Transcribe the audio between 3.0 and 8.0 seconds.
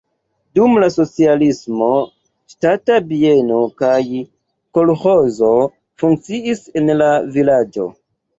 bieno kaj kolĥozo funkciis en la vilaĝo.